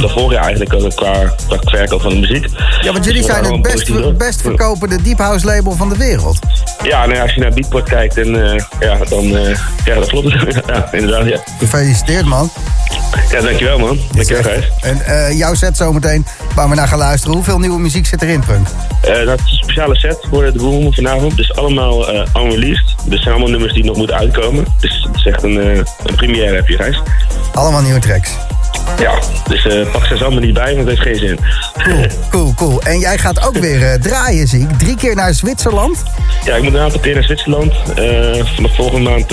dan 0.00 0.10
vorig 0.10 0.32
jaar 0.32 0.44
eigenlijk 0.44 0.94
qua, 0.96 1.34
qua 1.46 1.78
verkoop 1.78 2.00
van 2.00 2.10
de 2.10 2.20
muziek. 2.20 2.46
Ja, 2.82 2.92
want 2.92 3.04
jullie 3.04 3.22
Dus 3.22 3.30
zijn 3.30 3.44
het 3.44 3.62
best, 3.62 4.16
best 4.16 4.40
verkopende 4.40 5.02
deep 5.02 5.18
house 5.18 5.46
label 5.46 5.72
van 5.72 5.88
de 5.88 5.96
wereld. 5.96 6.38
Ja, 6.86 7.06
nou 7.06 7.20
als 7.20 7.34
je 7.34 7.40
naar 7.40 7.52
Beatport 7.52 7.88
kijkt, 7.88 8.16
en, 8.16 8.52
eh, 8.52 8.64
ja, 8.80 8.98
dan 9.08 9.36
eh, 9.36 9.56
ja, 9.84 9.94
dat 9.94 10.08
klopt. 10.08 10.32
ja, 10.66 10.92
inderdaad, 10.92 11.26
ja. 11.28 11.38
Gefeliciteerd 11.58 12.24
man. 12.24 12.50
Ja, 13.30 13.40
dankjewel 13.40 13.78
man. 13.78 13.98
Dankjewel 14.12 14.42
Gijs. 14.42 14.70
En 14.80 15.00
eh, 15.00 15.38
jouw 15.38 15.54
set 15.54 15.76
zometeen, 15.76 16.26
waar 16.54 16.68
we 16.68 16.74
naar 16.74 16.88
gaan 16.88 16.98
luisteren. 16.98 17.34
Hoeveel 17.34 17.58
nieuwe 17.58 17.78
muziek 17.78 18.06
zit 18.06 18.22
erin? 18.22 18.42
Eh, 19.02 19.26
dat 19.26 19.38
is 19.38 19.50
een 19.50 19.58
speciale 19.62 19.96
set 19.96 20.18
voor 20.30 20.52
de 20.52 20.58
Boom 20.58 20.94
vanavond. 20.94 21.36
Dus 21.36 21.54
allemaal 21.54 22.08
eh, 22.08 22.42
unreleased. 22.42 22.94
Dus 23.04 23.14
het 23.14 23.22
zijn 23.22 23.34
allemaal 23.34 23.50
nummers 23.50 23.72
die 23.72 23.84
nog 23.84 23.96
moeten 23.96 24.16
uitkomen. 24.16 24.64
Dus 24.80 25.02
het 25.06 25.16
is 25.16 25.26
echt 25.26 25.42
een, 25.42 25.56
een 26.04 26.14
première 26.16 26.54
heb 26.54 26.68
je, 26.68 26.76
Gijs. 26.76 27.02
Allemaal 27.52 27.82
nieuwe 27.82 28.00
tracks. 28.00 28.30
Ja, 28.98 29.18
dus 29.48 29.66
eh, 29.66 29.90
pak 29.92 30.04
ze 30.06 30.14
allemaal 30.14 30.40
niet 30.40 30.54
bij, 30.54 30.74
want 30.76 30.88
het 30.88 30.88
heeft 30.88 31.00
geen 31.00 31.28
zin. 31.28 31.38
Cool, 31.82 32.06
cool, 32.30 32.54
cool. 32.54 32.82
En 32.82 32.98
jij 32.98 33.18
gaat 33.18 33.46
ook 33.46 33.56
weer 33.58 33.82
eh, 33.92 34.00
draaien, 34.00 34.48
zie 34.48 34.60
ik. 34.60 34.78
Drie 34.78 34.96
keer 34.96 35.14
naar 35.14 35.34
Zwitserland. 35.34 36.02
Ja, 36.44 36.54
ik 36.54 36.62
moet 36.62 36.74
een 36.74 36.80
aantal 36.80 37.00
keer 37.00 37.14
naar 37.14 37.24
Zwitserland. 37.24 37.72
eh 37.94 38.44
vanaf 38.54 38.74
volgende 38.74 39.10
maand 39.10 39.26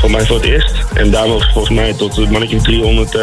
voor 0.00 0.10
mij 0.10 0.26
voor 0.26 0.36
het 0.36 0.44
eerst. 0.44 0.72
En 0.94 1.10
daar 1.10 1.28
mogen 1.28 1.52
volgens 1.52 1.74
mij 1.74 1.94
tot 1.94 2.16
een 2.16 2.30
mannetje 2.30 2.56
van 2.56 2.64
300 2.64 3.14
eh, 3.14 3.20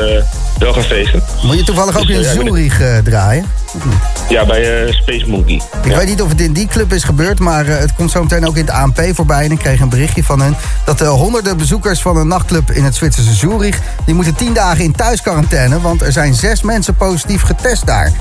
wel 0.59 0.73
gaan 0.73 0.83
feesten. 0.83 1.23
Moet 1.43 1.57
je 1.57 1.63
toevallig 1.63 1.97
ook 1.97 2.07
Dus, 2.07 2.15
in 2.15 2.21
ja, 2.21 2.31
Zurich 2.45 3.01
draaien? 3.03 3.45
Ja, 4.29 4.45
bij 4.45 4.87
Space 4.91 5.29
Monkey. 5.29 5.61
Ik 5.83 5.95
weet 5.95 6.07
niet 6.07 6.21
of 6.21 6.29
het 6.29 6.41
in 6.41 6.53
die 6.53 6.67
club 6.67 6.93
is 6.93 7.03
gebeurd, 7.03 7.39
maar 7.39 7.65
het 7.65 7.93
komt 7.93 8.11
zo 8.11 8.21
meteen 8.21 8.47
ook 8.47 8.55
in 8.57 8.65
het 8.65 8.73
ANP 8.73 9.01
voorbij. 9.13 9.43
En 9.45 9.51
ik 9.51 9.57
kreeg 9.57 9.79
een 9.79 9.89
berichtje 9.89 10.23
van 10.23 10.41
hen 10.41 10.57
dat 10.85 11.01
uh, 11.01 11.09
honderden 11.09 11.57
bezoekers 11.57 12.01
van 12.01 12.17
een 12.17 12.27
nachtclub 12.27 12.71
in 12.71 12.83
het 12.83 12.95
Zwitserse 12.95 13.33
Zurich... 13.33 13.79
die 14.05 14.15
moeten 14.15 14.35
tien 14.35 14.53
dagen 14.53 14.83
in 14.83 14.91
want 15.81 16.01
er 16.01 16.11
zijn 16.11 16.33
zes 16.33 16.61
mensen 16.61 16.95
positief 16.95 17.41
getest 17.41 17.85
daar. 17.85 18.11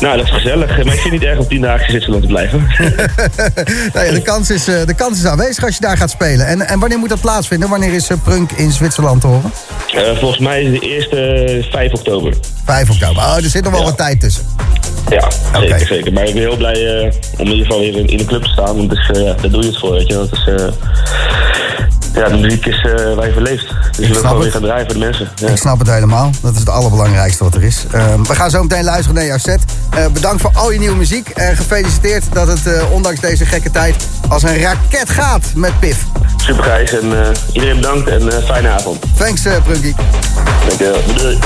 Nou, 0.00 0.16
dat 0.16 0.26
is 0.26 0.32
gezellig. 0.32 0.68
Maar 0.68 0.94
ik 0.94 1.00
vind 1.00 1.02
het 1.02 1.12
niet 1.12 1.22
erg 1.22 1.38
om 1.38 1.48
10 1.48 1.60
dagen 1.60 1.84
in 1.84 1.90
Zwitserland 1.90 2.22
te 2.22 2.28
blijven. 2.28 2.60
nou 3.94 4.06
ja, 4.06 4.12
de, 4.12 4.22
kans 4.22 4.50
is, 4.50 4.68
eh, 4.68 4.86
de 4.86 4.94
kans 4.94 5.18
is 5.18 5.26
aanwezig 5.26 5.64
als 5.64 5.74
je 5.74 5.80
daar 5.80 5.96
gaat 5.96 6.10
spelen. 6.10 6.46
En, 6.46 6.68
en 6.68 6.78
wanneer 6.78 6.98
moet 6.98 7.08
dat 7.08 7.20
plaatsvinden? 7.20 7.68
Wanneer 7.68 7.92
is 7.92 8.08
eh, 8.08 8.16
Prunk 8.24 8.52
in 8.52 8.70
Zwitserland 8.70 9.20
te 9.20 9.26
horen? 9.26 9.52
Eh, 9.94 10.16
volgens 10.16 10.40
mij 10.40 10.62
is 10.62 10.80
de 10.80 10.86
eerste 10.86 11.16
eh, 11.16 11.70
5 11.70 11.92
oktober. 11.92 12.34
5 12.64 12.90
oktober. 12.90 13.22
Oh, 13.22 13.36
er 13.36 13.42
zit 13.42 13.64
nog 13.64 13.72
wel 13.72 13.84
wat 13.84 13.96
tijd 13.96 14.20
tussen. 14.20 14.44
Ja, 15.08 15.30
zeker, 15.60 15.86
zeker. 15.86 16.12
Maar 16.12 16.24
ik 16.24 16.34
ben 16.34 16.42
heel 16.42 16.56
blij 16.56 17.12
om 17.38 17.46
in 17.46 17.52
ieder 17.52 17.66
geval 17.66 17.80
weer 17.80 17.96
in, 17.96 18.06
in 18.06 18.16
de 18.16 18.24
club 18.24 18.42
te 18.42 18.48
staan. 18.48 18.76
Want 18.76 18.90
dus, 18.90 19.06
ja, 19.06 19.34
daar 19.34 19.50
doe 19.50 19.62
je 19.62 19.68
het 19.68 19.78
voor, 19.78 19.92
weet 19.92 20.08
je. 20.08 20.14
Dat 20.14 20.32
is, 20.32 20.44
ja, 22.14 22.28
de 22.28 22.36
muziek 22.36 22.66
is 22.66 22.84
eh, 22.84 23.14
waar 23.14 23.26
je 23.26 23.32
voor 23.32 23.42
leeft. 23.42 23.74
Dus 23.96 24.06
snap 24.06 24.24
gewoon 24.24 24.42
weer 24.42 24.52
gaan 24.52 24.62
draaien 24.62 24.84
voor 24.84 24.94
de 24.94 25.00
mensen. 25.00 25.28
Ja. 25.34 25.48
Ik 25.48 25.56
snap 25.56 25.78
het 25.78 25.90
helemaal. 25.90 26.30
Dat 26.42 26.52
is 26.52 26.58
het 26.58 26.68
allerbelangrijkste 26.68 27.44
wat 27.44 27.54
er 27.54 27.62
is. 27.62 27.86
Ehm, 27.92 28.22
we 28.22 28.34
gaan 28.34 28.50
zo 28.50 28.62
meteen 28.62 28.84
luisteren 28.84 29.14
naar 29.14 29.24
jouw 29.24 29.38
set. 29.38 29.60
Eh, 29.90 30.06
bedankt 30.06 30.42
voor 30.42 30.50
al 30.54 30.72
je 30.72 30.78
nieuwe 30.78 30.96
muziek. 30.96 31.28
En 31.28 31.56
gefeliciteerd 31.56 32.24
dat 32.32 32.46
het 32.46 32.66
eh, 32.66 32.92
ondanks 32.92 33.20
deze 33.20 33.46
gekke 33.46 33.70
tijd 33.70 34.06
als 34.28 34.42
een 34.42 34.60
raket 34.60 35.10
gaat 35.10 35.46
met 35.54 35.80
Pif. 35.80 36.04
Super 36.36 36.64
Gijs 36.64 36.92
en 36.92 37.22
eh, 37.22 37.28
iedereen 37.52 37.76
bedankt 37.76 38.08
en 38.08 38.42
fijne 38.44 38.68
avond. 38.68 39.04
Thanks, 39.16 39.46
uh, 39.46 39.52
Prunky. 39.64 39.94
Dankjewel. 40.66 41.00
Doei. 41.16 41.38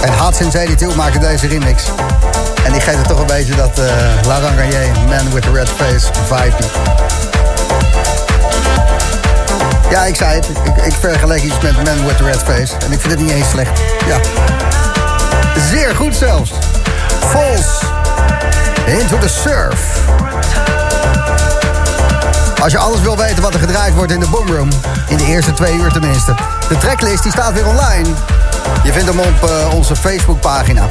En 0.00 0.18
Hot 0.18 0.36
Since 0.36 0.50
82 0.50 0.96
maakte 0.96 1.18
deze 1.18 1.46
remix. 1.46 1.82
En 2.64 2.72
die 2.72 2.80
geeft 2.80 2.98
het 2.98 3.08
toch 3.08 3.20
een 3.20 3.26
beetje 3.26 3.54
dat 3.54 3.78
uh, 3.78 3.84
Laurent 4.26 4.58
Garnier, 4.58 4.90
Man 5.08 5.32
with 5.32 5.42
the 5.42 5.52
Red 5.52 5.68
Face 5.68 6.06
vibe. 6.26 6.56
Ja, 9.90 10.04
ik 10.04 10.16
zei 10.16 10.34
het. 10.34 10.48
Ik, 10.48 10.84
ik 10.84 10.94
vergelijk 11.00 11.42
iets 11.42 11.60
met 11.62 11.72
Man 11.84 12.06
with 12.06 12.16
the 12.16 12.24
Red 12.24 12.42
Face. 12.42 12.74
En 12.84 12.92
ik 12.92 13.00
vind 13.00 13.12
het 13.12 13.20
niet 13.20 13.30
eens 13.30 13.48
slecht. 13.48 13.80
Ja. 14.06 14.16
Zeer 15.70 15.94
goed 15.96 16.14
zelfs. 16.16 16.52
Falls. 17.28 17.82
Into 18.86 19.18
the 19.18 19.28
Surf. 19.28 19.78
Als 22.62 22.72
je 22.72 22.78
alles 22.78 23.00
wil 23.00 23.16
weten 23.16 23.42
wat 23.42 23.54
er 23.54 23.60
gedraaid 23.60 23.94
wordt 23.94 24.12
in 24.12 24.20
de 24.20 24.28
Boomroom, 24.28 24.68
in 25.08 25.16
de 25.16 25.24
eerste 25.24 25.52
twee 25.52 25.74
uur 25.74 25.92
tenminste. 25.92 26.34
De 26.68 26.78
tracklist 26.78 27.22
die 27.22 27.32
staat 27.32 27.52
weer 27.52 27.66
online. 27.66 28.08
Je 28.84 28.92
vindt 28.92 29.08
hem 29.08 29.18
op 29.18 29.50
uh, 29.50 29.74
onze 29.74 29.96
Facebookpagina. 29.96 30.86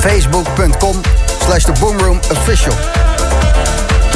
Facebook.com 0.00 1.00
slash 1.44 1.64
de 1.64 1.72
Boomroom 1.80 2.20
Official. 2.30 2.74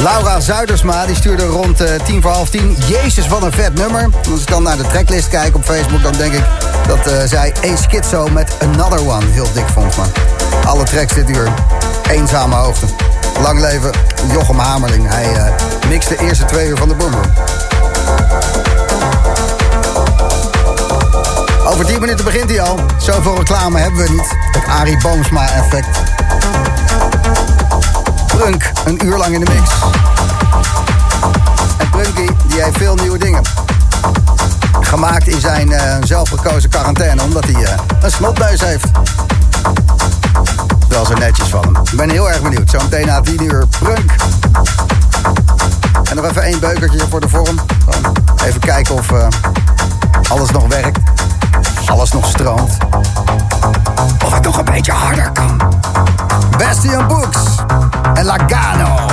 Laura 0.03 0.41
Zuidersma 0.41 1.07
die 1.07 1.17
stuurde 1.17 1.47
rond 1.47 1.81
uh, 1.81 1.89
tien 2.05 2.23
voor 2.23 2.31
half 2.31 2.49
tien. 2.49 2.77
Jezus, 2.87 3.29
wat 3.29 3.43
een 3.43 3.53
vet 3.53 3.75
nummer. 3.75 4.09
Als 4.31 4.41
ik 4.41 4.47
dan 4.47 4.63
naar 4.63 4.77
de 4.77 4.87
tracklist 4.87 5.29
kijk 5.29 5.55
op 5.55 5.65
Facebook... 5.65 6.03
dan 6.03 6.13
denk 6.13 6.33
ik 6.33 6.45
dat 6.87 7.13
uh, 7.13 7.13
zij 7.25 7.53
een 7.61 7.79
schizo 7.79 8.29
met 8.29 8.57
Another 8.63 9.01
One 9.01 9.27
heel 9.31 9.49
dik 9.55 9.69
vond. 9.73 9.97
Maar 9.97 10.09
alle 10.67 10.85
tracks 10.85 11.15
dit 11.15 11.31
uur 11.31 11.53
eenzame 12.11 12.55
hoogte. 12.55 12.87
Lang 13.43 13.61
leven 13.61 13.91
Jochem 14.33 14.59
Hamerling. 14.59 15.09
Hij 15.09 15.33
uh, 15.33 15.45
mixt 15.89 16.09
de 16.09 16.17
eerste 16.19 16.45
twee 16.45 16.69
uur 16.69 16.77
van 16.77 16.89
de 16.89 16.95
Boomroom. 16.95 17.33
Over 21.75 21.87
10 21.87 22.01
minuten 22.01 22.25
begint 22.25 22.51
hij 22.51 22.61
al. 22.61 22.79
Zoveel 22.99 23.37
reclame 23.37 23.79
hebben 23.79 24.05
we 24.05 24.11
niet. 24.11 24.37
Het 24.51 24.67
Arie 24.67 24.97
Boomsma 24.97 25.51
effect. 25.51 26.03
Prunk, 28.27 28.73
een 28.85 29.05
uur 29.05 29.17
lang 29.17 29.35
in 29.35 29.45
de 29.45 29.51
mix. 29.53 29.71
En 31.79 31.91
Prunky, 31.91 32.33
die 32.47 32.63
heeft 32.63 32.77
veel 32.77 32.95
nieuwe 32.95 33.19
dingen. 33.19 33.43
Gemaakt 34.81 35.29
in 35.29 35.41
zijn 35.41 35.71
uh, 35.71 35.97
zelfgekozen 36.01 36.71
quarantaine, 36.71 37.23
omdat 37.23 37.45
hij 37.45 37.63
uh, 37.63 37.69
een 38.01 38.11
snotneus 38.11 38.61
heeft. 38.61 38.87
Wel 40.89 41.07
zo 41.07 41.15
netjes 41.15 41.49
van 41.49 41.63
hem. 41.63 41.77
Ik 41.91 41.97
ben 41.97 42.11
heel 42.11 42.31
erg 42.31 42.43
benieuwd. 42.43 42.71
Zometeen 42.71 43.07
na 43.07 43.21
10 43.21 43.43
uur 43.43 43.67
Prunk. 43.79 44.15
En 46.11 46.17
nog 46.17 46.25
even 46.25 46.43
één 46.43 46.61
beukertje 46.61 47.07
voor 47.11 47.21
de 47.21 47.29
vorm. 47.29 47.61
Even 48.45 48.61
kijken 48.61 48.95
of 48.95 49.11
uh, 49.11 49.27
alles 50.29 50.51
nog 50.51 50.67
werkt. 50.67 51.04
Alles 51.87 52.13
nog 52.13 52.27
stroomt. 52.29 52.77
Of 54.25 54.33
het 54.33 54.45
nog 54.45 54.59
een 54.59 54.65
beetje 54.65 54.93
harder 54.93 55.31
kan. 55.33 55.61
Bastian 56.59 57.07
Books 57.07 57.39
en 58.15 58.25
Lagano. 58.25 59.07